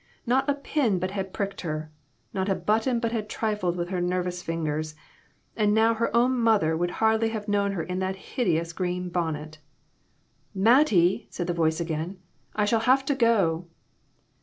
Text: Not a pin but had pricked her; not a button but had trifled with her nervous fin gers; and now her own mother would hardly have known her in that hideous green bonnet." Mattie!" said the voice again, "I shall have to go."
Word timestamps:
Not 0.25 0.49
a 0.49 0.55
pin 0.55 0.97
but 0.97 1.11
had 1.11 1.31
pricked 1.31 1.61
her; 1.61 1.91
not 2.33 2.49
a 2.49 2.55
button 2.55 2.99
but 2.99 3.11
had 3.11 3.29
trifled 3.29 3.75
with 3.75 3.89
her 3.89 4.01
nervous 4.01 4.41
fin 4.41 4.65
gers; 4.65 4.95
and 5.55 5.75
now 5.75 5.93
her 5.93 6.09
own 6.15 6.39
mother 6.39 6.75
would 6.75 6.89
hardly 6.89 7.29
have 7.29 7.47
known 7.47 7.73
her 7.73 7.83
in 7.83 7.99
that 7.99 8.15
hideous 8.15 8.73
green 8.73 9.09
bonnet." 9.09 9.59
Mattie!" 10.67 11.27
said 11.29 11.45
the 11.45 11.53
voice 11.53 11.79
again, 11.79 12.17
"I 12.55 12.65
shall 12.65 12.79
have 12.79 13.05
to 13.05 13.13
go." 13.15 13.67